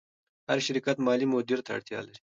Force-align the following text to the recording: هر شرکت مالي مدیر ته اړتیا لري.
هر 0.49 0.59
شرکت 0.67 0.97
مالي 1.05 1.25
مدیر 1.33 1.59
ته 1.65 1.69
اړتیا 1.77 1.99
لري. 2.07 2.19